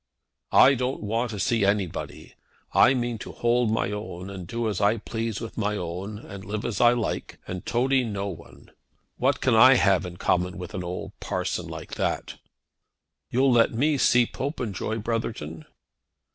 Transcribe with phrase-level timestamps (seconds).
[0.55, 2.33] "I don't want to see anybody.
[2.73, 6.43] I mean to hold my own, and do as I please with my own, and
[6.43, 8.71] live as I like, and toady no one.
[9.17, 12.39] What can I have in common with an old parson like that?"
[13.29, 15.65] "You'll let me see Popenjoy, Brotherton?"